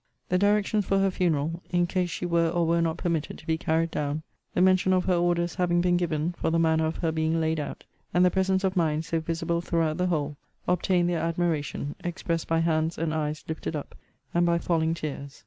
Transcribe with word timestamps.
The 0.29 0.39
directions 0.39 0.85
for 0.87 0.97
her 0.97 1.11
funeral, 1.11 1.61
in 1.69 1.85
case 1.85 2.09
she 2.09 2.25
were 2.25 2.49
or 2.49 2.65
were 2.65 2.81
not 2.81 2.97
permitted 2.97 3.37
to 3.37 3.45
be 3.45 3.55
carried 3.55 3.91
down; 3.91 4.23
the 4.55 4.59
mention 4.59 4.93
of 4.93 5.05
her 5.05 5.13
orders 5.13 5.53
having 5.53 5.79
been 5.79 5.95
given 5.95 6.33
for 6.39 6.49
the 6.49 6.57
manner 6.57 6.87
of 6.87 6.95
her 6.95 7.11
being 7.11 7.39
laid 7.39 7.59
out, 7.59 7.83
and 8.11 8.25
the 8.25 8.31
presence 8.31 8.63
of 8.63 8.75
mind 8.75 9.05
so 9.05 9.19
visible 9.19 9.61
throughout 9.61 9.97
the 9.99 10.07
whole, 10.07 10.37
obtained 10.67 11.07
their 11.07 11.21
admiration, 11.21 11.93
expressed 12.03 12.47
by 12.47 12.61
hands 12.61 12.97
and 12.97 13.13
eyes 13.13 13.43
lifted 13.47 13.75
up, 13.75 13.93
and 14.33 14.43
by 14.43 14.57
falling 14.57 14.95
tears. 14.95 15.39